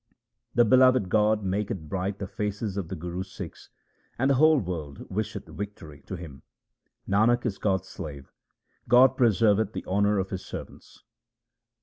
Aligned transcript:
The 0.55 0.65
beloved 0.65 1.09
God 1.09 1.43
maketh 1.43 1.81
bright 1.81 2.17
the 2.17 2.25
faces 2.25 2.75
of 2.75 2.87
the 2.87 2.95
Guru's 2.95 3.31
Sikhs, 3.31 3.69
and 4.17 4.31
the 4.31 4.33
whole 4.33 4.57
world 4.57 5.05
wisheth 5.11 5.45
victory 5.45 6.01
to 6.07 6.15
him. 6.15 6.41
Nanak 7.07 7.45
is 7.45 7.59
God's 7.59 7.87
slave; 7.89 8.31
God 8.89 9.15
preserveth 9.15 9.73
the 9.73 9.85
honour 9.85 10.17
of 10.17 10.31
His 10.31 10.43
servants. 10.43 11.03